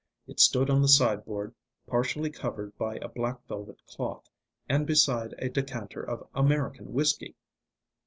[0.25, 1.53] It stood on the sideboard
[1.85, 4.31] partially covered by a black velvet cloth,
[4.67, 7.35] and beside a decanter of American whisky.